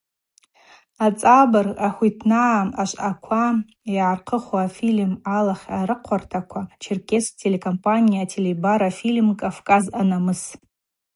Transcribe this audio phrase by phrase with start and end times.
[1.05, 3.43] Ацӏабырг ахвитнагӏа Ашвъаква
[3.91, 10.41] йгӏархъыху афильм Алахь арыхъвартаква, Черкесск телекомпания Ателебара фильм Кӏавкӏаз анамыс.